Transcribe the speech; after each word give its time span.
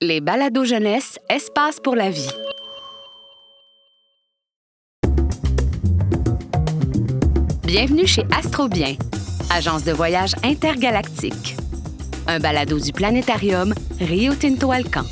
Les 0.00 0.20
balados 0.20 0.62
jeunesse, 0.62 1.18
espace 1.28 1.80
pour 1.80 1.96
la 1.96 2.08
vie. 2.08 2.30
Bienvenue 7.66 8.06
chez 8.06 8.22
Astrobien, 8.30 8.94
agence 9.52 9.82
de 9.82 9.90
voyage 9.90 10.36
intergalactique. 10.44 11.56
Un 12.28 12.38
balado 12.38 12.78
du 12.78 12.92
planétarium 12.92 13.74
Rio 13.98 14.36
Tinto 14.36 14.70
Alcan. 14.70 15.02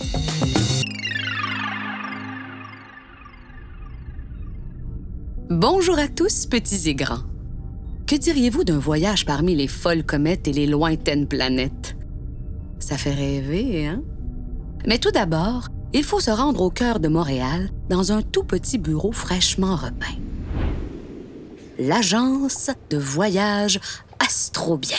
Bonjour 5.50 5.98
à 5.98 6.06
tous, 6.06 6.46
petits 6.46 6.88
et 6.90 6.94
grands. 6.94 7.24
Que 8.06 8.14
diriez-vous 8.14 8.62
d'un 8.62 8.78
voyage 8.78 9.26
parmi 9.26 9.56
les 9.56 9.66
folles 9.66 10.04
comètes 10.04 10.46
et 10.46 10.52
les 10.52 10.68
lointaines 10.68 11.26
planètes? 11.26 11.96
Ça 12.78 12.96
fait 12.96 13.14
rêver, 13.14 13.88
hein? 13.88 14.04
Mais 14.84 14.98
tout 14.98 15.10
d'abord, 15.10 15.68
il 15.92 16.04
faut 16.04 16.20
se 16.20 16.30
rendre 16.30 16.60
au 16.60 16.70
cœur 16.70 17.00
de 17.00 17.08
Montréal 17.08 17.70
dans 17.88 18.12
un 18.12 18.22
tout 18.22 18.44
petit 18.44 18.78
bureau 18.78 19.12
fraîchement 19.12 19.76
repeint. 19.76 20.18
L'agence 21.78 22.70
de 22.90 22.98
voyage 22.98 23.80
Astrobien. 24.18 24.98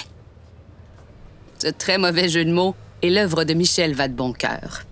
Ce 1.60 1.68
très 1.68 1.98
mauvais 1.98 2.30
jeu 2.30 2.46
de 2.46 2.52
mots 2.52 2.76
est 3.02 3.10
l'œuvre 3.10 3.44
de 3.44 3.54
Michel 3.54 3.94
Vadeboncoeur. 3.94 4.84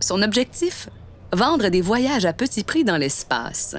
Son 0.00 0.22
objectif? 0.22 0.88
Vendre 1.32 1.68
des 1.68 1.80
voyages 1.80 2.24
à 2.24 2.32
petit 2.32 2.62
prix 2.62 2.84
dans 2.84 2.96
l'espace. 2.96 3.76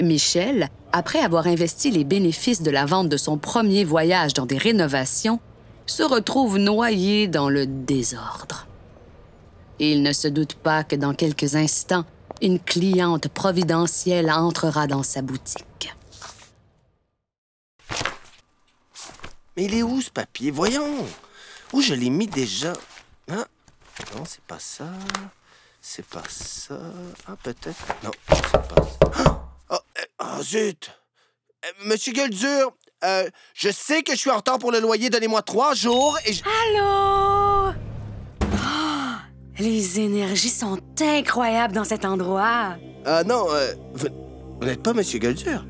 Michel, 0.00 0.68
après 0.92 1.20
avoir 1.20 1.46
investi 1.46 1.90
les 1.90 2.04
bénéfices 2.04 2.62
de 2.62 2.70
la 2.70 2.84
vente 2.84 3.08
de 3.08 3.16
son 3.16 3.38
premier 3.38 3.84
voyage 3.84 4.34
dans 4.34 4.46
des 4.46 4.58
rénovations, 4.58 5.40
se 5.86 6.02
retrouve 6.02 6.58
noyé 6.58 7.28
dans 7.28 7.48
le 7.48 7.66
désordre. 7.66 8.66
Il 9.78 10.02
ne 10.02 10.12
se 10.12 10.28
doute 10.28 10.54
pas 10.54 10.84
que 10.84 10.96
dans 10.96 11.14
quelques 11.14 11.56
instants, 11.56 12.04
une 12.40 12.60
cliente 12.60 13.28
providentielle 13.28 14.30
entrera 14.30 14.86
dans 14.86 15.02
sa 15.02 15.22
boutique. 15.22 15.92
Mais 19.56 19.64
il 19.64 19.74
est 19.74 19.82
où 19.82 20.00
ce 20.00 20.10
papier? 20.10 20.50
Voyons! 20.50 21.06
Où 21.72 21.80
je 21.80 21.94
l'ai 21.94 22.10
mis 22.10 22.26
déjà? 22.26 22.72
Ah, 23.30 23.46
non, 24.14 24.24
c'est 24.26 24.42
pas 24.42 24.58
ça. 24.58 24.86
C'est 25.80 26.06
pas 26.06 26.22
ça. 26.28 26.78
Ah, 27.26 27.36
peut-être. 27.42 27.76
Non, 28.02 28.10
c'est 28.28 28.52
pas 28.52 28.62
ça. 28.76 29.48
Oh, 29.70 29.74
euh, 29.98 30.04
oh, 30.20 30.42
zut! 30.42 30.90
Euh, 31.64 31.68
Monsieur 31.84 32.12
Gueuldur, 32.12 32.72
euh, 33.04 33.28
je 33.54 33.70
sais 33.70 34.02
que 34.02 34.12
je 34.12 34.18
suis 34.18 34.30
en 34.30 34.36
retard 34.36 34.58
pour 34.58 34.72
le 34.72 34.80
loyer. 34.80 35.10
Donnez-moi 35.10 35.42
trois 35.42 35.74
jours 35.74 36.18
et 36.24 36.32
je... 36.32 36.42
Allô? 36.44 37.51
Les 39.58 40.00
énergies 40.00 40.48
sont 40.48 40.78
incroyables 41.00 41.74
dans 41.74 41.84
cet 41.84 42.04
endroit. 42.04 42.76
Ah 43.04 43.22
non, 43.24 43.46
euh, 43.50 43.74
vous, 43.94 44.08
vous 44.60 44.66
n'êtes 44.66 44.82
pas 44.82 44.94
Monsieur 44.94 45.18
Gueuldur? 45.18 45.66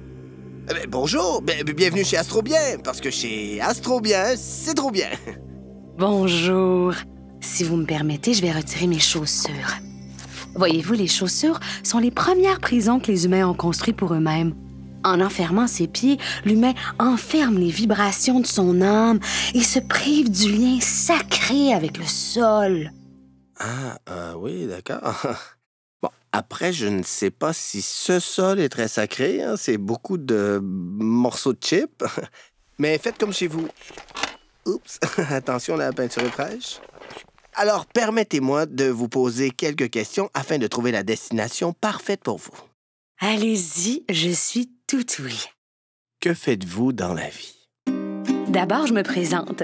Eh 0.70 0.74
ben, 0.74 0.86
bonjour, 0.88 1.42
ben, 1.42 1.64
bienvenue 1.64 2.04
chez 2.04 2.16
Astrobien, 2.16 2.78
parce 2.84 3.00
que 3.00 3.10
chez 3.10 3.60
Astrobien, 3.60 4.34
c'est 4.36 4.74
trop 4.74 4.90
bien. 4.90 5.08
Bonjour. 5.98 6.94
Si 7.40 7.64
vous 7.64 7.76
me 7.76 7.84
permettez, 7.84 8.34
je 8.34 8.42
vais 8.42 8.52
retirer 8.52 8.86
mes 8.86 9.00
chaussures. 9.00 9.76
Voyez-vous, 10.54 10.92
les 10.92 11.08
chaussures 11.08 11.58
sont 11.82 11.98
les 11.98 12.12
premières 12.12 12.60
prisons 12.60 13.00
que 13.00 13.10
les 13.10 13.24
humains 13.24 13.48
ont 13.48 13.54
construites 13.54 13.96
pour 13.96 14.14
eux-mêmes. 14.14 14.54
En 15.04 15.20
enfermant 15.20 15.66
ses 15.66 15.88
pieds, 15.88 16.18
l'humain 16.44 16.74
enferme 17.00 17.58
les 17.58 17.70
vibrations 17.70 18.38
de 18.38 18.46
son 18.46 18.80
âme 18.80 19.18
et 19.54 19.62
se 19.62 19.80
prive 19.80 20.30
du 20.30 20.52
lien 20.52 20.78
sacré 20.80 21.72
avec 21.72 21.98
le 21.98 22.06
sol. 22.06 22.92
Ah, 23.64 23.98
euh, 24.10 24.34
oui, 24.34 24.66
d'accord. 24.66 25.02
Bon, 26.02 26.10
après, 26.32 26.72
je 26.72 26.86
ne 26.88 27.04
sais 27.04 27.30
pas 27.30 27.52
si 27.52 27.80
ce 27.80 28.18
sol 28.18 28.58
est 28.58 28.68
très 28.68 28.88
sacré. 28.88 29.40
hein, 29.40 29.54
C'est 29.56 29.78
beaucoup 29.78 30.18
de 30.18 30.58
morceaux 30.60 31.52
de 31.52 31.62
chips. 31.62 32.02
Mais 32.80 32.98
faites 32.98 33.18
comme 33.18 33.32
chez 33.32 33.46
vous. 33.46 33.68
Oups, 34.66 34.98
attention, 35.30 35.76
la 35.76 35.92
peinture 35.92 36.22
est 36.22 36.30
fraîche. 36.30 36.80
Alors, 37.54 37.86
permettez-moi 37.86 38.66
de 38.66 38.86
vous 38.86 39.08
poser 39.08 39.50
quelques 39.50 39.90
questions 39.90 40.28
afin 40.34 40.58
de 40.58 40.66
trouver 40.66 40.90
la 40.90 41.04
destination 41.04 41.72
parfaite 41.72 42.24
pour 42.24 42.38
vous. 42.38 42.50
Allez-y, 43.20 44.04
je 44.10 44.30
suis 44.30 44.72
tout 44.88 45.06
oui. 45.20 45.44
Que 46.20 46.34
faites-vous 46.34 46.92
dans 46.92 47.14
la 47.14 47.28
vie? 47.28 47.54
D'abord, 48.48 48.88
je 48.88 48.92
me 48.92 49.02
présente. 49.02 49.62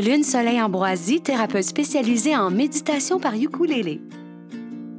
Lune 0.00 0.22
Soleil 0.22 0.62
Ambroisie, 0.62 1.20
thérapeute 1.20 1.64
spécialisée 1.64 2.36
en 2.36 2.50
méditation 2.50 3.18
par 3.18 3.34
ukulélé. 3.34 4.00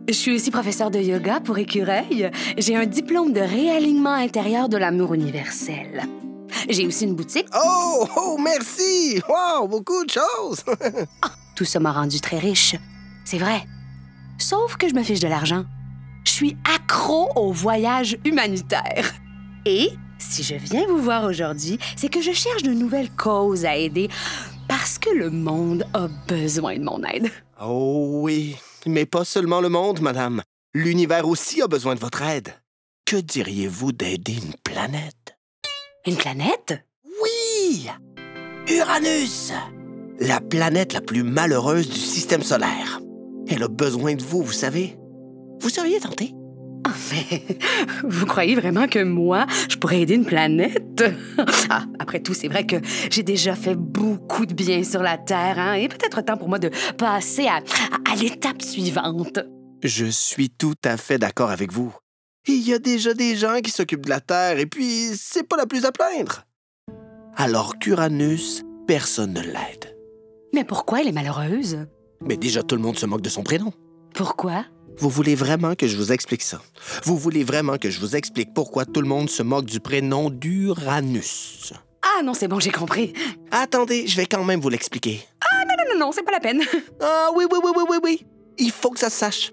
Je 0.10 0.14
suis 0.14 0.36
aussi 0.36 0.52
professeur 0.52 0.92
de 0.92 1.00
yoga 1.00 1.40
pour 1.40 1.58
écureuil. 1.58 2.30
J'ai 2.58 2.76
un 2.76 2.86
diplôme 2.86 3.32
de 3.32 3.40
réalignement 3.40 4.14
intérieur 4.14 4.68
de 4.68 4.76
l'amour 4.76 5.14
universel. 5.14 6.04
J'ai 6.68 6.86
aussi 6.86 7.06
une 7.06 7.16
boutique. 7.16 7.48
Oh, 7.56 8.08
oh, 8.18 8.38
merci! 8.44 9.22
Wow, 9.30 9.70
beaucoup 9.70 10.04
de 10.04 10.10
choses! 10.10 10.66
Tout 11.56 11.66
ça 11.66 11.80
m'a 11.80 11.94
rendu 11.94 12.20
très 12.20 12.40
riche. 12.40 12.76
C'est 13.24 13.38
vrai. 13.38 13.64
Sauf 14.38 14.76
que 14.76 14.90
je 14.90 14.96
me 14.96 15.04
fiche 15.04 15.22
de 15.22 15.30
l'argent. 15.30 15.64
Je 16.26 16.32
suis 16.32 16.58
accro 16.76 17.30
au 17.38 17.54
voyage 17.54 18.18
humanitaire. 18.26 19.14
Et 19.66 19.92
si 20.18 20.44
je 20.44 20.56
viens 20.56 20.86
vous 20.88 20.98
voir 21.02 21.24
aujourd'hui, 21.24 21.80
c'est 21.96 22.10
que 22.10 22.22
je 22.22 22.34
cherche 22.34 22.64
de 22.64 22.74
nouvelles 22.74 23.12
causes 23.12 23.66
à 23.66 23.78
aider 23.78 24.10
parce 24.70 25.00
que 25.00 25.10
le 25.10 25.32
monde 25.32 25.84
a 25.94 26.08
besoin 26.28 26.78
de 26.78 26.84
mon 26.84 27.04
aide. 27.04 27.30
oh 27.60 28.22
oui, 28.22 28.56
mais 28.86 29.06
pas 29.06 29.26
seulement 29.26 29.60
le 29.60 29.68
monde, 29.68 30.00
madame. 30.00 30.42
L'univers 30.74 31.28
aussi 31.28 31.62
a 31.62 31.68
besoin 31.68 31.96
de 31.96 32.00
votre 32.00 32.22
aide. 32.22 32.54
Que 33.06 33.18
diriez-vous 33.18 33.92
d'aider 33.92 34.34
une 34.34 34.54
planète? 34.64 35.36
Une 36.06 36.16
planète? 36.16 36.86
Oui! 37.24 37.90
Uranus! 38.70 39.52
La 40.20 40.40
planète 40.40 40.94
la 40.94 41.02
plus 41.02 41.24
malheureuse 41.24 41.90
du 41.90 42.00
système 42.00 42.44
solaire. 42.44 43.02
Elle 43.48 43.64
a 43.64 43.68
besoin 43.68 44.14
de 44.14 44.24
vous, 44.24 44.44
vous 44.44 44.52
savez. 44.54 44.98
Vous 45.60 45.70
seriez 45.70 46.00
tenté? 46.00 46.34
Mais 47.12 47.46
vous 48.04 48.26
croyez 48.26 48.56
vraiment 48.56 48.88
que 48.88 49.04
moi, 49.04 49.46
je 49.70 49.76
pourrais 49.78 50.02
aider 50.02 50.16
une 50.16 50.26
planète? 50.26 51.04
Ah, 51.70 51.84
après 52.00 52.20
tout, 52.22 52.34
c'est 52.34 52.48
vrai 52.48 52.66
que 52.66 52.76
j'ai 53.12 53.24
déjà 53.24 53.56
fait 53.56 53.76
beaucoup 53.76 54.46
de 54.46 54.54
bien 54.54 54.84
sur 54.84 55.02
la 55.04 55.18
Terre, 55.18 55.60
hein, 55.60 55.74
et 55.74 55.88
peut-être 55.88 56.22
temps 56.22 56.38
pour 56.38 56.50
moi 56.50 56.60
de 56.60 56.70
passer 56.98 57.48
à, 57.48 57.58
à- 57.58 58.12
à 58.12 58.16
l'étape 58.16 58.62
suivante. 58.62 59.40
Je 59.84 60.06
suis 60.06 60.50
tout 60.50 60.76
à 60.84 60.98
fait 60.98 61.18
d'accord 61.18 61.52
avec 61.52 61.72
vous. 61.72 61.94
Il 62.48 62.68
y 62.68 62.74
a 62.74 62.80
déjà 62.80 63.14
des 63.14 63.36
gens 63.36 63.60
qui 63.64 63.72
s'occupent 63.72 64.06
de 64.06 64.10
la 64.10 64.20
Terre, 64.22 64.60
et 64.60 64.66
puis 64.66 65.12
c'est 65.16 65.48
pas 65.48 65.58
la 65.58 65.66
plus 65.66 65.86
à 65.86 65.92
plaindre. 65.92 66.44
Alors 67.36 67.78
qu'Uranus, 67.80 68.64
personne 68.88 69.34
ne 69.34 69.42
l'aide. 69.42 69.96
Mais 70.54 70.64
pourquoi 70.64 71.02
elle 71.02 71.08
est 71.08 71.14
malheureuse? 71.14 71.86
Mais 72.22 72.36
déjà, 72.36 72.64
tout 72.64 72.76
le 72.76 72.82
monde 72.82 72.98
se 72.98 73.06
moque 73.06 73.22
de 73.22 73.30
son 73.30 73.44
prénom. 73.44 73.72
Pourquoi? 74.14 74.66
Vous 75.00 75.10
voulez 75.10 75.36
vraiment 75.36 75.76
que 75.76 75.88
je 75.88 75.96
vous 75.96 76.12
explique 76.12 76.42
ça? 76.42 76.62
Vous 77.06 77.18
voulez 77.18 77.46
vraiment 77.46 77.78
que 77.78 77.90
je 77.90 78.00
vous 78.02 78.16
explique 78.18 78.54
pourquoi 78.54 78.86
tout 78.86 79.02
le 79.02 79.08
monde 79.08 79.30
se 79.30 79.44
moque 79.44 79.66
du 79.66 79.80
prénom 79.80 80.30
d'Uranus? 80.30 81.74
Ah 82.02 82.22
non, 82.22 82.34
c'est 82.34 82.50
bon, 82.50 82.60
j'ai 82.60 82.72
compris. 82.72 83.14
Attendez, 83.52 84.08
je 84.08 84.18
vais 84.18 84.26
quand 84.26 84.44
même 84.44 84.60
vous 84.60 84.70
l'expliquer. 84.70 85.22
Non, 85.42 85.94
non, 85.94 86.06
non, 86.06 86.12
c'est 86.12 86.24
pas 86.24 86.32
la 86.32 86.42
peine. 86.42 86.62
Ah 87.02 87.30
oui, 87.34 87.46
oui, 87.50 87.60
oui, 87.64 87.72
oui, 87.76 87.84
oui, 87.90 87.98
oui. 88.04 88.26
Il 88.58 88.72
faut 88.72 88.90
que 88.90 89.00
ça 89.00 89.10
se 89.10 89.18
sache. 89.18 89.52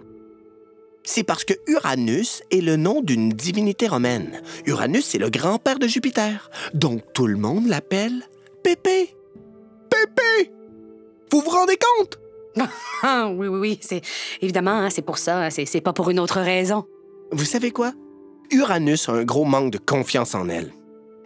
C'est 1.04 1.22
parce 1.22 1.44
que 1.44 1.54
Uranus 1.68 2.42
est 2.50 2.60
le 2.60 2.76
nom 2.76 3.00
d'une 3.00 3.28
divinité 3.28 3.86
romaine. 3.86 4.42
Uranus, 4.66 5.04
c'est 5.04 5.18
le 5.18 5.30
grand-père 5.30 5.78
de 5.78 5.86
Jupiter. 5.86 6.50
Donc 6.74 7.02
tout 7.12 7.28
le 7.28 7.36
monde 7.36 7.68
l'appelle 7.68 8.24
Pépé. 8.64 9.14
Pépé! 9.88 10.50
Vous 11.30 11.40
vous 11.40 11.50
rendez 11.50 11.76
compte? 11.76 12.18
Oui, 13.02 13.48
oui, 13.48 13.58
oui, 13.58 13.78
c'est 13.82 14.00
évidemment, 14.40 14.72
hein, 14.72 14.90
c'est 14.90 15.02
pour 15.02 15.18
ça, 15.18 15.50
c'est 15.50 15.66
c'est 15.66 15.80
pas 15.80 15.92
pour 15.92 16.10
une 16.10 16.18
autre 16.18 16.40
raison. 16.40 16.84
Vous 17.30 17.44
savez 17.44 17.70
quoi? 17.70 17.92
Uranus 18.50 19.08
a 19.08 19.12
un 19.12 19.24
gros 19.24 19.44
manque 19.44 19.72
de 19.72 19.78
confiance 19.78 20.34
en 20.34 20.48
elle. 20.48 20.72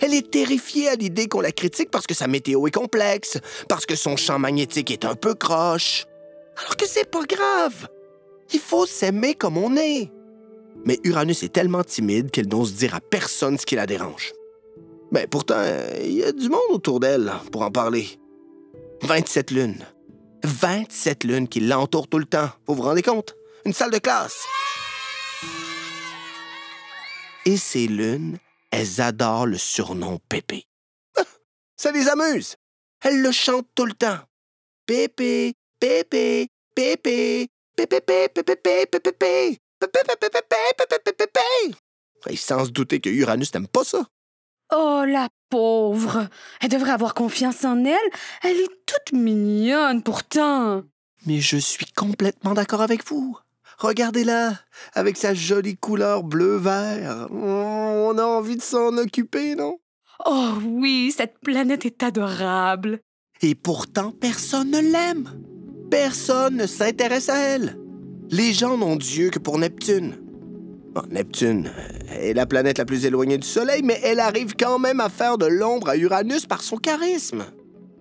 Elle 0.01 0.15
est 0.15 0.31
terrifiée 0.31 0.89
à 0.89 0.95
l'idée 0.95 1.29
qu'on 1.29 1.41
la 1.41 1.53
critique 1.53 1.91
parce 1.91 2.07
que 2.07 2.15
sa 2.15 2.27
météo 2.27 2.67
est 2.67 2.71
complexe, 2.71 3.39
parce 3.69 3.87
que 3.87 3.97
son 3.97 4.17
champ 4.17 4.39
magnétique 4.39 4.91
est 4.91 5.05
un 5.05 5.15
peu 5.15 5.35
croche. 5.35 6.07
Alors 6.59 6.77
que 6.77 6.87
c'est 6.87 7.09
pas 7.09 7.25
grave. 7.25 7.89
Il 8.53 8.61
faut 8.61 8.87
s'aimer 8.87 9.35
comme 9.35 9.59
on 9.59 9.77
est. 9.77 10.11
Mais 10.85 10.99
Uranus 11.05 11.43
est 11.43 11.53
tellement 11.53 11.85
timide 11.85 12.31
qu'elle 12.31 12.49
n'ose 12.49 12.75
dire 12.75 12.95
à 12.95 13.01
personne 13.01 13.59
ce 13.59 13.67
qui 13.67 13.77
la 13.77 13.87
dérange. 13.87 14.33
Mais 15.13 15.27
pourtant, 15.27 15.57
euh, 15.59 15.91
il 16.03 16.13
y 16.13 16.25
a 16.25 16.33
du 16.33 16.49
monde 16.49 16.61
autour 16.71 17.01
d'elle 17.01 17.33
pour 17.53 17.63
en 17.63 17.71
parler. 17.71 18.07
27 19.03 19.51
lunes. 19.51 19.85
27 20.43 21.25
lunes 21.25 21.49
qui 21.49 21.61
l'entourent 21.61 22.09
tout 22.09 22.19
le 22.19 22.25
temps. 22.27 22.51
Vous 22.67 22.75
vous 22.75 22.83
rendez 22.83 23.03
compte? 23.03 23.35
Une 23.65 23.73
salle 23.73 23.91
de 23.91 23.99
classe. 23.99 24.45
Et 27.47 27.57
ces 27.57 27.87
lunes, 27.87 28.39
elles 28.71 29.01
adorent 29.01 29.47
le 29.47 29.59
surnom 29.59 30.19
Pépé. 30.29 30.65
Ah, 31.17 31.23
Ça 31.77 31.91
les 31.93 32.09
amuse. 32.09 32.57
Elles 33.03 33.21
le 33.23 33.33
chantent 33.33 33.69
tout 33.75 33.87
le 33.87 33.95
temps. 33.95 34.19
Pépé, 34.87 35.55
Pépé, 35.79 36.49
Pépé, 36.75 37.49
Pépépé, 37.77 38.29
pépépé, 38.29 38.87
pépépé. 38.87 39.59
Et 42.29 42.37
sans 42.37 42.67
se 42.67 42.71
douter 42.71 43.01
que 43.01 43.09
Uranus 43.09 43.55
n'aime 43.55 43.69
pas 43.69 43.85
ça. 43.85 44.07
Oh, 44.73 45.05
la 45.07 45.29
pauvre. 45.49 46.29
Elle 46.61 46.69
devrait 46.69 46.93
avoir 46.93 47.15
confiance 47.15 47.65
en 47.65 47.85
elle. 47.85 47.97
Elle 48.43 48.57
est 48.57 48.87
toute 48.87 49.19
mignonne 49.19 50.03
pourtant. 50.03 50.83
Mais 51.27 51.41
je 51.41 51.57
suis 51.57 51.87
complètement 51.87 52.55
d'accord 52.55 52.81
avec 52.81 53.07
vous. 53.07 53.37
Regardez-la, 53.79 54.55
avec 54.95 55.17
sa 55.17 55.35
jolie 55.35 55.77
couleur 55.77 56.23
bleu-vert. 56.23 57.29
On 57.31 58.17
a 58.19 58.23
envie 58.23 58.57
de 58.57 58.63
s'en 58.63 58.97
occuper, 58.97 59.55
non? 59.55 59.79
Oh 60.27 60.53
oui, 60.63 61.13
cette 61.17 61.39
planète 61.41 61.87
est 61.87 62.03
adorable. 62.03 63.01
Et 63.43 63.55
pourtant, 63.55 64.13
personne 64.13 64.71
ne 64.71 64.81
l'aime. 64.81 65.31
Personne 65.91 66.57
ne 66.57 66.67
s'intéresse 66.67 67.31
à 67.31 67.39
elle. 67.39 67.79
Les 68.31 68.53
gens 68.53 68.77
n'ont 68.77 68.97
Dieu 68.97 69.31
que 69.31 69.39
pour 69.39 69.59
Neptune. 69.59 70.30
Bon, 70.93 71.03
Neptune 71.09 71.71
est 72.11 72.35
la 72.35 72.47
planète 72.47 72.79
la 72.79 72.85
plus 72.85 73.07
éloignée 73.07 73.39
du 73.39 73.47
Soleil, 73.47 73.83
mais 73.85 74.01
elle 74.03 74.19
arrive 74.19 74.55
quand 74.59 74.81
même 74.81 74.99
à 74.99 75.09
faire 75.09 75.39
de 75.39 75.47
l'ombre 75.47 75.89
à 75.89 75.97
Uranus 75.97 76.47
par 76.47 76.63
son 76.63 76.77
charisme. 76.79 77.45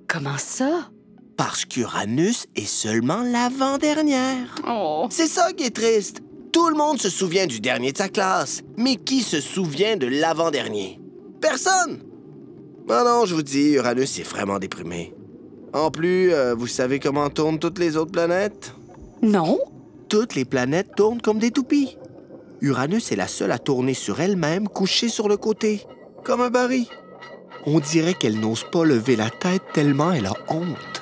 Comment 0.07 0.39
ça? 0.39 0.89
Parce 1.38 1.65
qu'Uranus 1.65 2.47
est 2.56 2.65
seulement 2.65 3.21
l'avant-dernière. 3.21 4.56
Oh. 4.68 5.07
C'est 5.12 5.27
ça 5.27 5.53
qui 5.53 5.65
est 5.65 5.75
triste. 5.75 6.21
Tout 6.51 6.68
le 6.69 6.75
monde 6.75 7.00
se 7.00 7.09
souvient 7.09 7.45
du 7.45 7.59
dernier 7.59 7.91
de 7.91 7.97
sa 7.97 8.09
classe, 8.09 8.62
mais 8.75 8.95
qui 8.95 9.21
se 9.21 9.39
souvient 9.39 9.95
de 9.95 10.07
l'avant-dernier? 10.07 11.00
Personne! 11.39 12.00
Non, 12.89 13.06
non, 13.06 13.25
je 13.25 13.36
vous 13.36 13.44
dis, 13.44 13.74
Uranus 13.74 14.18
est 14.18 14.24
vraiment 14.24 14.57
déprimé. 14.57 15.13
En 15.74 15.91
plus, 15.91 16.33
euh, 16.33 16.56
vous 16.56 16.65
savez 16.65 17.00
comment 17.00 17.30
tournent 17.30 17.59
toutes 17.59 17.77
les 17.77 17.95
autres 17.97 18.12
planètes? 18.12 18.74
Non? 19.21 19.59
Toutes 20.09 20.33
les 20.33 20.45
planètes 20.45 20.95
tournent 20.95 21.21
comme 21.21 21.38
des 21.38 21.51
toupies. 21.51 21.95
Uranus 22.62 23.12
est 23.12 23.16
la 23.16 23.28
seule 23.28 23.52
à 23.52 23.60
tourner 23.60 23.94
sur 23.94 24.20
elle-même, 24.20 24.68
couchée 24.68 25.10
sur 25.10 25.30
le 25.30 25.38
côté, 25.38 25.82
comme 26.24 26.42
un 26.42 26.50
baril. 26.50 26.86
On 27.66 27.80
dirait 27.80 28.14
qu'elle 28.14 28.40
n'ose 28.40 28.66
pas 28.72 28.84
lever 28.84 29.16
la 29.16 29.30
tête 29.30 29.64
tellement 29.74 30.12
elle 30.12 30.26
a 30.26 30.34
honte. 30.50 31.02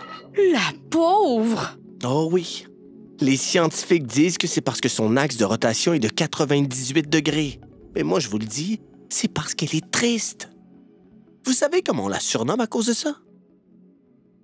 La 0.53 0.71
pauvre! 0.89 1.77
Oh 2.03 2.29
oui. 2.31 2.65
Les 3.19 3.37
scientifiques 3.37 4.05
disent 4.05 4.37
que 4.37 4.47
c'est 4.47 4.61
parce 4.61 4.81
que 4.81 4.89
son 4.89 5.17
axe 5.17 5.37
de 5.37 5.45
rotation 5.45 5.93
est 5.93 5.99
de 5.99 6.09
98 6.09 7.09
degrés. 7.09 7.59
Mais 7.95 8.03
moi, 8.03 8.19
je 8.19 8.29
vous 8.29 8.37
le 8.37 8.45
dis, 8.45 8.79
c'est 9.09 9.27
parce 9.27 9.55
qu'elle 9.55 9.75
est 9.75 9.89
triste. 9.89 10.49
Vous 11.45 11.53
savez 11.53 11.81
comment 11.81 12.05
on 12.05 12.09
la 12.09 12.19
surnomme 12.19 12.59
à 12.59 12.67
cause 12.67 12.87
de 12.87 12.93
ça? 12.93 13.15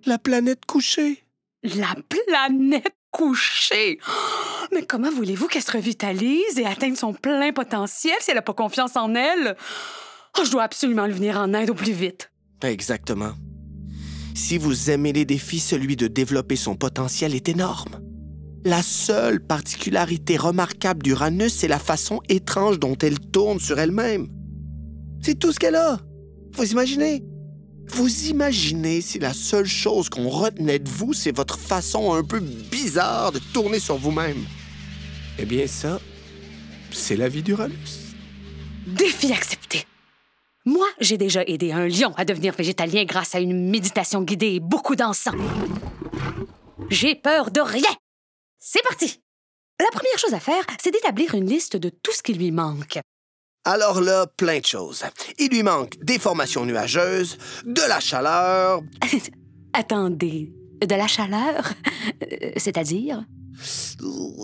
La 0.05 0.17
planète 0.17 0.65
couchée. 0.65 1.23
La 1.63 1.95
planète 2.09 2.95
couchée! 3.13 3.99
Oh, 4.05 4.65
Mais 4.73 4.85
comment 4.85 5.11
voulez-vous 5.11 5.47
qu'elle 5.47 5.63
se 5.63 5.71
revitalise 5.71 6.57
et 6.57 6.65
atteigne 6.65 6.95
son 6.95 7.13
plein 7.13 7.53
potentiel 7.53 8.15
si 8.19 8.31
elle 8.31 8.35
n'a 8.37 8.41
pas 8.41 8.53
confiance 8.53 8.97
en 8.97 9.15
elle? 9.15 9.55
Oh, 10.37 10.43
je 10.43 10.51
dois 10.51 10.63
absolument 10.63 11.05
le 11.05 11.13
venir 11.13 11.37
en 11.37 11.53
aide 11.53 11.69
au 11.69 11.75
plus 11.75 11.93
vite. 11.93 12.31
Exactement. 12.61 13.33
Si 14.35 14.57
vous 14.57 14.89
aimez 14.89 15.13
les 15.13 15.25
défis, 15.25 15.59
celui 15.59 15.95
de 15.95 16.07
développer 16.07 16.55
son 16.55 16.75
potentiel 16.75 17.35
est 17.35 17.47
énorme. 17.47 18.01
La 18.65 18.81
seule 18.81 19.45
particularité 19.45 20.37
remarquable 20.37 21.03
d'Uranus, 21.03 21.53
c'est 21.53 21.67
la 21.67 21.79
façon 21.79 22.21
étrange 22.29 22.79
dont 22.79 22.97
elle 22.97 23.19
tourne 23.19 23.59
sur 23.59 23.79
elle-même. 23.79 24.27
C'est 25.21 25.37
tout 25.37 25.51
ce 25.51 25.59
qu'elle 25.59 25.75
a. 25.75 25.99
Vous 26.55 26.71
imaginez? 26.71 27.23
Vous 27.87 28.27
imaginez 28.27 29.01
si 29.01 29.19
la 29.19 29.33
seule 29.33 29.65
chose 29.65 30.09
qu'on 30.09 30.29
retenait 30.29 30.79
de 30.79 30.89
vous, 30.89 31.13
c'est 31.13 31.35
votre 31.35 31.59
façon 31.59 32.13
un 32.13 32.23
peu 32.23 32.39
bizarre 32.39 33.31
de 33.31 33.39
tourner 33.53 33.79
sur 33.79 33.97
vous-même? 33.97 34.43
Eh 35.37 35.45
bien, 35.45 35.67
ça, 35.67 35.99
c'est 36.91 37.15
la 37.15 37.29
vie 37.29 37.43
d'Uranus. 37.43 38.15
Défi 38.87 39.31
accepté. 39.31 39.85
Moi, 40.65 40.87
j'ai 40.99 41.17
déjà 41.17 41.43
aidé 41.43 41.71
un 41.71 41.87
lion 41.87 42.13
à 42.15 42.25
devenir 42.25 42.53
végétalien 42.53 43.03
grâce 43.03 43.35
à 43.35 43.39
une 43.39 43.69
méditation 43.69 44.21
guidée 44.21 44.53
et 44.53 44.59
beaucoup 44.59 44.95
d'encens. 44.95 45.35
J'ai 46.89 47.15
peur 47.15 47.51
de 47.51 47.61
rien. 47.61 47.89
C'est 48.59 48.83
parti. 48.83 49.21
La 49.79 49.89
première 49.91 50.17
chose 50.17 50.33
à 50.33 50.39
faire, 50.39 50.63
c'est 50.81 50.91
d'établir 50.91 51.35
une 51.35 51.49
liste 51.49 51.75
de 51.75 51.89
tout 51.89 52.13
ce 52.13 52.23
qui 52.23 52.33
lui 52.33 52.51
manque. 52.51 52.99
Alors 53.65 54.01
là, 54.01 54.27
plein 54.27 54.59
de 54.59 54.65
choses. 54.65 55.03
Il 55.39 55.49
lui 55.49 55.63
manque 55.63 55.97
des 56.03 56.19
formations 56.19 56.65
nuageuses, 56.65 57.37
de 57.65 57.81
la 57.87 57.99
chaleur, 57.99 58.81
Attendez, 59.73 60.53
de 60.85 60.95
la 60.95 61.07
chaleur? 61.07 61.73
Euh, 62.21 62.51
C'est-à-dire? 62.57 63.23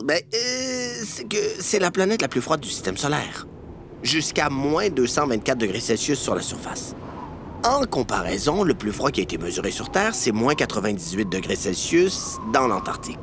Ben, 0.05 0.21
euh, 0.33 1.03
c'est 1.05 1.27
que 1.27 1.37
c'est 1.59 1.79
la 1.79 1.91
planète 1.91 2.21
la 2.21 2.27
plus 2.27 2.41
froide 2.41 2.61
du 2.61 2.69
système 2.69 2.97
solaire. 2.97 3.45
Jusqu'à 4.01 4.49
moins 4.49 4.89
224 4.89 5.57
degrés 5.57 5.81
Celsius 5.81 6.19
sur 6.19 6.33
la 6.33 6.41
surface. 6.41 6.95
En 7.65 7.85
comparaison, 7.85 8.63
le 8.63 8.73
plus 8.73 8.93
froid 8.93 9.11
qui 9.11 9.19
a 9.19 9.23
été 9.23 9.37
mesuré 9.37 9.69
sur 9.69 9.91
Terre, 9.91 10.15
c'est 10.15 10.31
moins 10.31 10.55
98 10.55 11.27
degrés 11.27 11.57
Celsius 11.57 12.37
dans 12.53 12.67
l'Antarctique. 12.67 13.17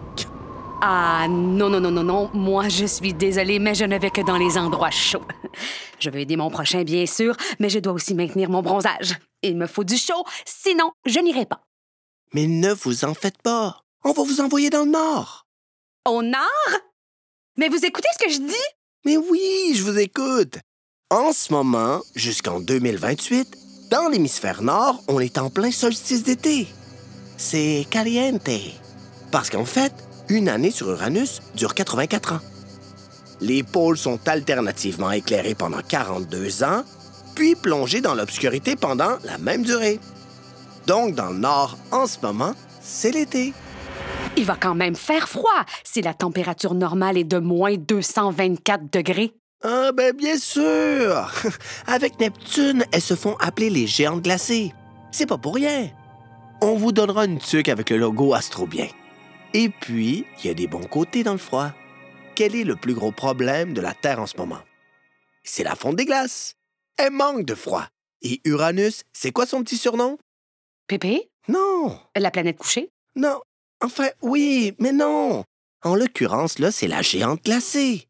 Ah 0.83 1.27
non, 1.29 1.71
non, 1.71 1.81
non, 1.81 1.91
non, 1.91 2.05
non. 2.05 2.31
Moi, 2.35 2.69
je 2.69 2.85
suis 2.85 3.15
désolée, 3.15 3.59
mais 3.59 3.75
je 3.75 3.85
ne 3.85 3.99
vais 3.99 4.11
que 4.11 4.21
dans 4.21 4.37
les 4.37 4.59
endroits 4.59 4.91
chauds. 4.91 5.25
Je 5.99 6.11
veux 6.11 6.21
aider 6.21 6.37
mon 6.37 6.51
prochain, 6.51 6.83
bien 6.85 7.07
sûr, 7.07 7.37
mais 7.59 7.69
je 7.69 7.79
dois 7.79 7.93
aussi 7.93 8.15
maintenir 8.15 8.51
mon 8.51 8.63
bronzage. 8.63 9.19
Il 9.43 9.57
me 9.57 9.67
faut 9.67 9.85
du 9.85 9.97
chaud, 9.97 10.25
sinon 10.45 10.93
je 11.05 11.19
n'irai 11.21 11.47
pas. 11.47 11.63
Mais 12.35 12.47
ne 12.47 12.73
vous 12.73 13.05
en 13.05 13.15
faites 13.15 13.41
pas. 13.43 13.81
On 14.05 14.13
va 14.13 14.23
vous 14.23 14.41
envoyer 14.41 14.71
dans 14.71 14.85
le 14.85 14.91
Nord. 14.91 15.47
Au 16.05 16.23
nord? 16.23 16.81
Mais 17.57 17.69
vous 17.69 17.85
écoutez 17.85 18.09
ce 18.13 18.25
que 18.25 18.31
je 18.31 18.39
dis? 18.39 18.55
Mais 19.05 19.17
oui, 19.17 19.73
je 19.75 19.83
vous 19.83 19.99
écoute. 19.99 20.59
En 21.11 21.33
ce 21.33 21.53
moment, 21.53 22.01
jusqu'en 22.15 22.61
2028, 22.61 23.91
dans 23.91 24.09
l'hémisphère 24.09 24.63
nord, 24.63 25.03
on 25.09 25.21
est 25.21 25.39
en 25.39 25.51
plein 25.51 25.71
solstice 25.71 26.25
d'été. 26.25 26.67
C'est 27.37 27.87
caliente. 27.91 28.51
Parce 29.31 29.51
qu'en 29.51 29.65
fait, 29.65 29.93
une 30.29 30.49
année 30.49 30.71
sur 30.71 30.91
Uranus 30.91 31.41
dure 31.55 31.75
84 31.75 32.33
ans. 32.35 32.41
Les 33.41 33.62
pôles 33.62 33.99
sont 33.99 34.19
alternativement 34.27 35.11
éclairés 35.11 35.55
pendant 35.55 35.81
42 35.87 36.65
ans, 36.65 36.85
puis 37.35 37.55
plongés 37.55 38.00
dans 38.00 38.15
l'obscurité 38.15 38.77
pendant 38.77 39.19
la 39.25 39.38
même 39.38 39.62
durée. 39.62 40.00
Donc, 40.87 41.15
dans 41.15 41.31
le 41.31 41.38
nord, 41.38 41.77
en 41.91 42.06
ce 42.06 42.19
moment, 42.23 42.55
c'est 42.81 43.11
l'été. 43.11 43.53
Il 44.37 44.44
va 44.44 44.56
quand 44.56 44.75
même 44.75 44.94
faire 44.94 45.29
froid 45.29 45.65
si 45.85 46.03
la 46.03 46.15
température 46.15 46.75
normale 46.75 47.19
est 47.19 47.25
de 47.25 47.38
moins 47.38 47.75
224 47.75 48.93
degrés. 48.93 49.35
Ah 49.64 49.90
ben 49.93 50.14
bien 50.14 50.37
sûr! 50.37 51.33
Avec 51.87 52.21
Neptune, 52.21 52.85
elles 52.93 53.00
se 53.00 53.14
font 53.14 53.37
appeler 53.40 53.71
les 53.71 53.87
géantes 53.87 54.23
glacées. 54.23 54.73
C'est 55.11 55.26
pas 55.26 55.38
pour 55.38 55.55
rien. 55.55 55.88
On 56.61 56.76
vous 56.76 56.93
donnera 56.93 57.25
une 57.25 57.38
tuque 57.38 57.69
avec 57.69 57.90
le 57.90 57.97
logo 57.97 58.35
Astrobien. 58.35 58.87
Et 59.55 59.69
puis, 59.69 60.26
il 60.38 60.47
y 60.47 60.50
a 60.50 60.55
des 60.55 60.66
bons 60.66 60.87
côtés 60.87 61.23
dans 61.23 61.33
le 61.33 61.38
froid. 61.38 61.73
Quel 62.37 62.55
est 62.55 62.64
le 62.64 62.76
plus 62.76 62.95
gros 62.95 63.12
problème 63.12 63.73
de 63.75 63.81
la 63.81 63.95
Terre 63.95 64.21
en 64.21 64.26
ce 64.26 64.37
moment? 64.37 64.61
C'est 65.43 65.64
la 65.64 65.75
fonte 65.75 65.97
des 65.97 66.05
glaces. 66.05 66.55
Elle 66.99 67.12
manque 67.12 67.45
de 67.45 67.55
froid. 67.55 67.87
Et 68.23 68.40
Uranus, 68.45 69.02
c'est 69.12 69.33
quoi 69.33 69.47
son 69.47 69.62
petit 69.62 69.76
surnom? 69.76 70.19
Pépé? 70.87 71.31
Non, 71.49 71.99
La 72.16 72.31
planète 72.31 72.59
couchée? 72.59 72.90
non. 73.14 73.40
Enfin, 73.83 74.09
oui, 74.23 74.75
mais 74.78 74.93
non. 74.93 75.45
En 75.83 75.95
l'occurrence, 75.97 76.59
là, 76.59 76.73
c'est 76.73 76.88
la 76.88 77.02
géante 77.02 77.45
glacée. 77.45 78.09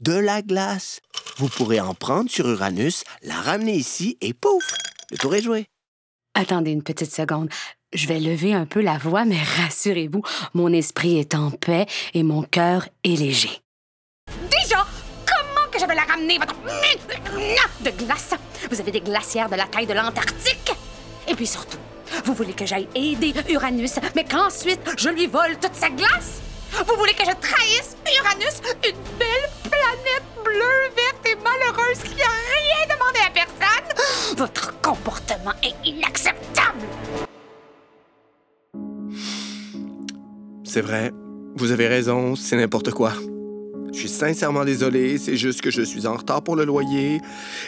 De 0.00 0.12
la 0.12 0.42
glace. 0.42 1.00
Vous 1.38 1.48
pourrez 1.48 1.80
en 1.80 1.94
prendre 1.94 2.28
sur 2.30 2.46
Uranus, 2.46 3.02
la 3.22 3.36
ramener 3.40 3.72
ici 3.74 4.18
et 4.20 4.34
pouf, 4.34 4.74
le 5.10 5.16
tour 5.16 5.34
est 5.34 5.40
joué. 5.42 5.66
Attendez 6.34 6.70
une 6.70 6.82
petite 6.82 7.12
seconde. 7.12 7.48
Je 7.92 8.08
vais 8.08 8.18
lever 8.18 8.54
un 8.54 8.64
peu 8.64 8.80
la 8.80 8.96
voix, 8.96 9.24
mais 9.24 9.40
rassurez-vous, 9.62 10.22
mon 10.54 10.72
esprit 10.72 11.18
est 11.18 11.34
en 11.34 11.50
paix 11.50 11.86
et 12.14 12.22
mon 12.22 12.42
cœur 12.42 12.88
est 13.04 13.16
léger. 13.16 13.60
Déjà, 14.50 14.86
comment 15.26 15.70
que 15.70 15.78
je 15.78 15.86
vais 15.86 15.94
la 15.94 16.02
ramener, 16.02 16.38
votre 16.38 16.54
de 17.84 17.90
glace? 17.90 18.34
Vous 18.70 18.80
avez 18.80 18.92
des 18.92 19.00
glacières 19.00 19.50
de 19.50 19.56
la 19.56 19.66
taille 19.66 19.86
de 19.86 19.92
l'Antarctique? 19.92 20.72
Et 21.28 21.34
puis 21.34 21.46
surtout, 21.46 21.78
vous 22.24 22.34
voulez 22.34 22.54
que 22.54 22.64
j'aille 22.64 22.88
aider 22.94 23.34
Uranus, 23.50 23.96
mais 24.14 24.24
qu'ensuite 24.24 24.80
je 24.96 25.10
lui 25.10 25.26
vole 25.26 25.58
toute 25.60 25.74
sa 25.74 25.90
glace? 25.90 26.40
Vous 26.86 26.96
voulez 26.96 27.12
que 27.12 27.24
je 27.24 27.36
trahisse 27.40 27.96
Uranus, 28.18 28.62
une 28.84 29.18
belle 29.18 29.50
planète 29.64 30.24
bleue, 30.42 30.90
verte 30.96 31.26
et 31.26 31.36
malheureuse 31.36 31.98
qui 32.02 32.22
a 32.22 32.26
rien 32.26 32.96
demandé 32.96 33.18
à 33.26 33.30
personne? 33.30 34.36
Votre 34.38 34.80
comportement 34.80 35.31
est 35.62 35.88
inacceptable! 35.88 36.86
C'est 40.64 40.80
vrai, 40.80 41.12
vous 41.56 41.70
avez 41.70 41.86
raison, 41.86 42.34
c'est 42.34 42.56
n'importe 42.56 42.92
quoi. 42.92 43.12
Je 43.92 43.98
suis 43.98 44.08
sincèrement 44.08 44.64
désolé, 44.64 45.18
c'est 45.18 45.36
juste 45.36 45.60
que 45.60 45.70
je 45.70 45.82
suis 45.82 46.06
en 46.06 46.14
retard 46.14 46.42
pour 46.42 46.56
le 46.56 46.64
loyer. 46.64 47.20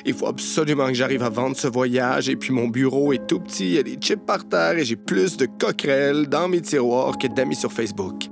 Il 0.07 0.15
faut 0.15 0.27
absolument 0.27 0.87
que 0.87 0.95
j'arrive 0.95 1.23
à 1.23 1.29
vendre 1.29 1.55
ce 1.55 1.69
voyage 1.69 2.31
et 2.31 2.37
puis 2.37 2.53
mon 2.53 2.69
bureau 2.69 3.13
est 3.13 3.27
tout 3.27 3.41
petit, 3.41 3.67
il 3.67 3.73
y 3.75 3.79
a 3.79 3.83
des 3.83 3.97
chips 3.97 4.25
par 4.25 4.49
terre 4.49 4.79
et 4.79 4.85
j'ai 4.85 4.97
plus 4.97 5.37
de 5.37 5.47
coquerelles 5.47 6.27
dans 6.29 6.49
mes 6.49 6.63
tiroirs 6.63 7.19
que 7.19 7.27
d'amis 7.27 7.57
sur 7.57 7.73
Facebook. 7.73 8.29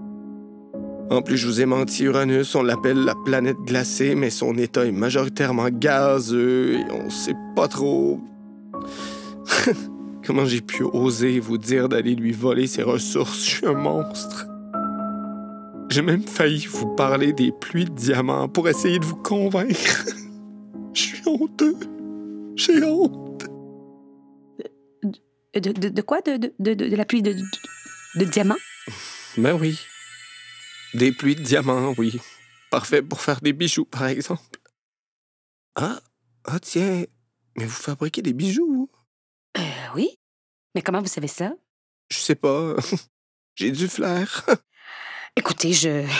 En 1.10 1.20
plus, 1.20 1.36
je 1.36 1.46
vous 1.46 1.60
ai 1.60 1.66
menti, 1.66 2.04
Uranus, 2.04 2.54
on 2.54 2.62
l'appelle 2.62 3.04
la 3.04 3.14
planète 3.26 3.58
glacée, 3.66 4.14
mais 4.14 4.30
son 4.30 4.56
état 4.56 4.86
est 4.86 4.92
majoritairement 4.92 5.68
gazeux 5.68 6.76
et 6.76 6.84
on 6.90 7.10
sait 7.10 7.36
pas 7.54 7.68
trop. 7.68 8.18
Comment 10.26 10.44
j'ai 10.44 10.60
pu 10.60 10.84
oser 10.84 11.40
vous 11.40 11.58
dire 11.58 11.88
d'aller 11.88 12.14
lui 12.14 12.32
voler 12.32 12.66
ses 12.66 12.82
ressources? 12.82 13.44
Je 13.44 13.50
suis 13.50 13.66
un 13.66 13.74
monstre. 13.74 14.46
J'ai 15.90 16.02
même 16.02 16.26
failli 16.26 16.66
vous 16.66 16.94
parler 16.94 17.32
des 17.32 17.52
pluies 17.52 17.84
de 17.84 17.90
diamants 17.90 18.48
pour 18.48 18.68
essayer 18.68 18.98
de 18.98 19.04
vous 19.04 19.16
convaincre. 19.16 20.06
Je 20.94 21.00
suis 21.00 21.22
honteux. 21.26 21.76
J'ai 22.56 22.82
honte. 22.84 23.44
De, 25.54 25.72
de, 25.72 25.88
de 25.88 26.02
quoi? 26.02 26.20
De, 26.22 26.52
la 26.96 27.04
pluie 27.04 27.22
de, 27.22 27.32
de, 27.32 27.42
de 28.16 28.24
diamants? 28.24 28.56
Ben 29.36 29.58
oui. 29.60 29.78
Des 30.94 31.12
pluies 31.12 31.36
de 31.36 31.42
diamants, 31.42 31.94
oui. 31.98 32.20
Parfait 32.70 33.02
pour 33.02 33.20
faire 33.20 33.40
des 33.40 33.52
bijoux, 33.52 33.84
par 33.84 34.06
exemple. 34.06 34.58
Ah, 35.74 36.00
ah 36.44 36.58
tiens, 36.60 37.04
mais 37.56 37.64
vous 37.64 37.70
fabriquez 37.70 38.22
des 38.22 38.32
bijoux, 38.32 38.66
vous? 38.66 38.90
Euh, 39.58 39.62
oui. 39.94 40.16
Mais 40.74 40.82
comment 40.82 41.00
vous 41.00 41.06
savez 41.08 41.28
ça? 41.28 41.52
Je 42.10 42.16
sais 42.18 42.34
pas. 42.34 42.74
J'ai 43.56 43.70
du 43.70 43.88
flair. 43.88 44.46
Écoutez, 45.36 45.72
je. 45.72 46.06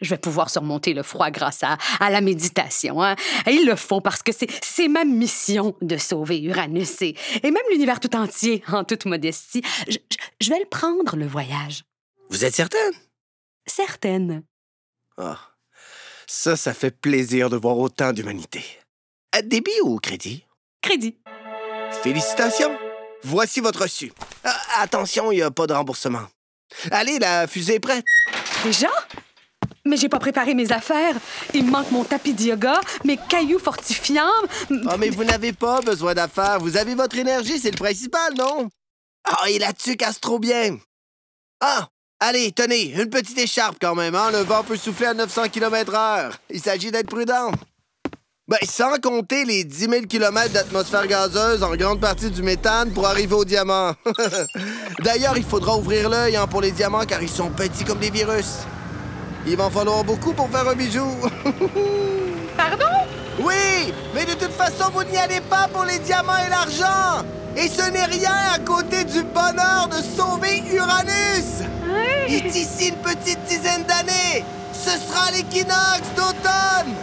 Je 0.00 0.10
vais 0.10 0.16
pouvoir 0.18 0.48
surmonter 0.48 0.94
le 0.94 1.02
froid 1.02 1.28
grâce 1.32 1.64
à, 1.64 1.76
à 1.98 2.08
la 2.08 2.20
méditation. 2.20 3.02
Hein? 3.02 3.16
Et 3.48 3.50
il 3.54 3.66
le 3.66 3.74
faut 3.74 4.00
parce 4.00 4.22
que 4.22 4.30
c'est 4.30 4.46
c'est 4.62 4.86
ma 4.86 5.04
mission 5.04 5.76
de 5.82 5.96
sauver 5.96 6.40
Uranus 6.40 7.02
et, 7.02 7.16
et 7.42 7.50
même 7.50 7.64
l'univers 7.68 7.98
tout 7.98 8.14
entier, 8.14 8.62
en 8.68 8.84
toute 8.84 9.06
modestie. 9.06 9.60
Je, 9.88 9.94
je- 10.08 10.16
je 10.40 10.50
vais 10.50 10.60
le 10.60 10.66
prendre, 10.66 11.16
le 11.16 11.26
voyage. 11.26 11.82
Vous 12.30 12.44
êtes 12.44 12.54
certaine? 12.54 12.92
Certaine. 13.66 14.44
Ah, 15.16 15.40
ça, 16.28 16.56
ça 16.56 16.74
fait 16.74 16.96
plaisir 16.96 17.50
de 17.50 17.56
voir 17.56 17.76
autant 17.76 18.12
d'humanité. 18.12 18.62
À 19.32 19.42
débit 19.42 19.80
ou 19.82 19.98
crédit? 19.98 20.44
Crédit. 20.80 21.16
Félicitations! 22.02 22.76
Voici 23.24 23.60
votre 23.60 23.82
reçu. 23.82 24.12
Ah, 24.44 24.56
attention, 24.78 25.32
il 25.32 25.36
n'y 25.36 25.42
a 25.42 25.50
pas 25.50 25.66
de 25.66 25.72
remboursement. 25.72 26.26
Allez, 26.90 27.18
la 27.18 27.46
fusée 27.46 27.74
est 27.74 27.80
prête. 27.80 28.04
Déjà? 28.62 28.90
Mais 29.84 29.96
j'ai 29.96 30.08
pas 30.08 30.18
préparé 30.18 30.54
mes 30.54 30.70
affaires. 30.70 31.16
Il 31.54 31.64
me 31.64 31.70
manque 31.70 31.90
mon 31.90 32.04
tapis 32.04 32.34
de 32.34 32.42
yoga, 32.42 32.80
mes 33.04 33.16
cailloux 33.16 33.58
fortifiants. 33.58 34.26
Oh, 34.70 34.96
mais 34.98 35.10
vous 35.10 35.24
n'avez 35.24 35.52
pas 35.52 35.80
besoin 35.80 36.14
d'affaires. 36.14 36.58
Vous 36.60 36.76
avez 36.76 36.94
votre 36.94 37.16
énergie, 37.16 37.58
c'est 37.58 37.70
le 37.70 37.76
principal, 37.76 38.34
non? 38.34 38.68
Ah, 39.24 39.48
et 39.48 39.58
tuque 39.76 39.98
casse 39.98 40.20
trop 40.20 40.38
bien. 40.38 40.78
Ah, 41.60 41.88
allez, 42.20 42.52
tenez, 42.52 42.92
une 42.92 43.10
petite 43.10 43.38
écharpe 43.38 43.78
quand 43.80 43.94
même, 43.94 44.14
hein? 44.14 44.30
Le 44.30 44.40
vent 44.40 44.62
peut 44.62 44.76
souffler 44.76 45.06
à 45.06 45.14
900 45.14 45.48
km/h. 45.48 46.32
Il 46.50 46.60
s'agit 46.60 46.90
d'être 46.90 47.08
prudent. 47.08 47.50
Ben, 48.48 48.56
sans 48.62 48.96
compter 48.98 49.44
les 49.44 49.62
10 49.62 49.78
000 49.78 49.92
km 50.08 50.50
d'atmosphère 50.50 51.06
gazeuse, 51.06 51.62
en 51.62 51.76
grande 51.76 52.00
partie 52.00 52.30
du 52.30 52.42
méthane, 52.42 52.90
pour 52.92 53.06
arriver 53.06 53.34
au 53.34 53.44
diamant. 53.44 53.92
D'ailleurs, 55.04 55.36
il 55.36 55.44
faudra 55.44 55.76
ouvrir 55.76 56.08
l'œil 56.08 56.34
hein, 56.34 56.46
pour 56.46 56.62
les 56.62 56.70
diamants 56.70 57.04
car 57.04 57.22
ils 57.22 57.28
sont 57.28 57.50
petits 57.50 57.84
comme 57.84 57.98
des 57.98 58.08
virus. 58.08 58.60
Il 59.46 59.54
va 59.54 59.66
en 59.66 59.70
falloir 59.70 60.02
beaucoup 60.02 60.32
pour 60.32 60.48
faire 60.48 60.66
un 60.66 60.74
bijou. 60.74 61.04
Pardon? 62.56 62.86
Oui, 63.38 63.92
mais 64.14 64.24
de 64.24 64.32
toute 64.32 64.52
façon, 64.52 64.90
vous 64.94 65.04
n'y 65.04 65.18
allez 65.18 65.42
pas 65.42 65.68
pour 65.70 65.84
les 65.84 65.98
diamants 65.98 66.38
et 66.46 66.48
l'argent. 66.48 67.26
Et 67.54 67.68
ce 67.68 67.90
n'est 67.90 68.06
rien 68.06 68.32
à 68.54 68.58
côté 68.60 69.04
du 69.04 69.24
bonheur 69.24 69.90
de 69.90 69.96
sauver 70.16 70.62
Uranus. 70.72 71.66
Il 72.26 72.34
est 72.34 72.56
ici 72.56 72.88
une 72.88 72.96
petite 72.96 73.42
dizaine 73.44 73.84
d'années. 73.84 74.42
Ce 74.72 74.92
sera 74.92 75.32
l'équinoxe 75.32 76.08
d'automne. 76.16 76.94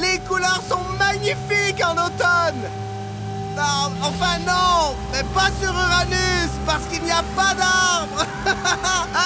Les 0.00 0.18
couleurs 0.28 0.62
sont 0.68 0.84
magnifiques 0.98 1.82
en 1.84 1.92
automne. 1.92 2.62
Enfin 4.00 4.38
non, 4.46 4.94
mais 5.12 5.24
pas 5.34 5.50
sur 5.60 5.72
Uranus, 5.72 6.50
parce 6.64 6.84
qu'il 6.86 7.02
n'y 7.02 7.10
a 7.10 7.24
pas 7.34 7.54
d'arbres. 7.54 8.24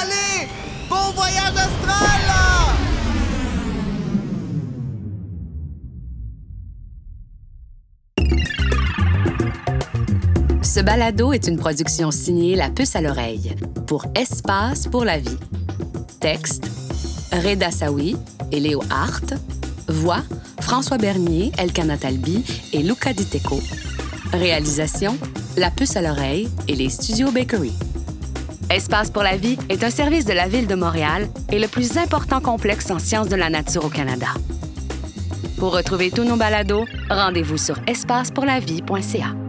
Allez, 0.00 0.48
bon 0.88 1.12
voyage 1.14 1.54
astral 1.56 2.22
Ce 10.62 10.80
balado 10.80 11.34
est 11.34 11.48
une 11.48 11.58
production 11.58 12.10
signée 12.10 12.56
La 12.56 12.70
Puce 12.70 12.96
à 12.96 13.02
l'oreille 13.02 13.54
pour 13.86 14.06
Espace 14.14 14.88
pour 14.88 15.04
la 15.04 15.18
vie. 15.18 15.38
Texte 16.18 16.64
Reda 17.30 17.70
Sawi 17.70 18.16
et 18.50 18.58
Léo 18.58 18.82
Hart. 18.88 19.34
Voix 19.88 20.22
François 20.62 20.96
Bernier, 20.96 21.52
Elkana 21.58 21.98
Talbi 21.98 22.44
et 22.72 22.82
Luca 22.82 23.12
Diteko. 23.12 23.60
Réalisation 24.32 25.18
La 25.56 25.70
Puce 25.70 25.96
à 25.96 26.02
l'oreille 26.02 26.48
et 26.68 26.74
les 26.74 26.88
studios 26.88 27.30
Bakery. 27.30 27.72
Espace 28.70 29.10
pour 29.10 29.22
la 29.22 29.36
vie 29.36 29.58
est 29.68 29.84
un 29.84 29.90
service 29.90 30.24
de 30.24 30.32
la 30.32 30.48
Ville 30.48 30.66
de 30.66 30.74
Montréal 30.74 31.28
et 31.50 31.58
le 31.58 31.68
plus 31.68 31.98
important 31.98 32.40
complexe 32.40 32.90
en 32.90 32.98
sciences 32.98 33.28
de 33.28 33.36
la 33.36 33.50
nature 33.50 33.84
au 33.84 33.90
Canada. 33.90 34.28
Pour 35.58 35.74
retrouver 35.74 36.10
tous 36.10 36.24
nos 36.24 36.36
balados, 36.36 36.86
rendez-vous 37.10 37.58
sur 37.58 37.76
espacepourlavie.ca. 37.86 39.41